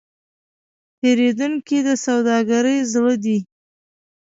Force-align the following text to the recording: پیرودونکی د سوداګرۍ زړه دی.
پیرودونکی 0.99 1.79
د 1.87 1.89
سوداګرۍ 2.05 2.77
زړه 2.93 3.13
دی. 3.23 3.37